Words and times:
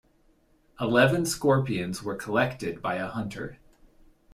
Eleven 0.79 1.27
scorpions 1.27 2.01
were 2.01 2.15
collected 2.15 2.81
by 2.81 2.95
a 2.95 3.05
hunter. 3.09 3.59